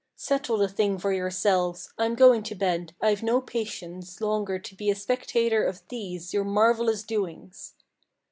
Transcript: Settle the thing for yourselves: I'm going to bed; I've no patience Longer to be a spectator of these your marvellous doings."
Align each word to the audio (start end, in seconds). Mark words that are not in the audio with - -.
Settle 0.15 0.57
the 0.57 0.67
thing 0.67 0.97
for 0.97 1.13
yourselves: 1.13 1.93
I'm 1.95 2.15
going 2.15 2.41
to 2.45 2.55
bed; 2.55 2.95
I've 3.01 3.21
no 3.21 3.39
patience 3.39 4.19
Longer 4.19 4.57
to 4.57 4.75
be 4.75 4.89
a 4.89 4.95
spectator 4.95 5.63
of 5.63 5.87
these 5.89 6.33
your 6.33 6.43
marvellous 6.43 7.03
doings." 7.03 7.75